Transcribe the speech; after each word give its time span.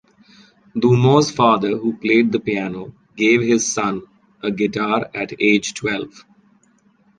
Dumont's 0.75 1.29
father, 1.29 1.77
who 1.77 1.95
played 1.95 2.31
the 2.31 2.39
piano, 2.39 2.91
gave 3.15 3.43
his 3.43 3.71
son 3.71 4.01
a 4.41 4.49
guitar 4.49 5.07
at 5.13 5.39
age 5.39 5.75
twelve. 5.75 6.25